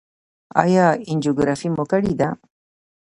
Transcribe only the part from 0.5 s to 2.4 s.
ایا انجیوګرافي مو کړې ده؟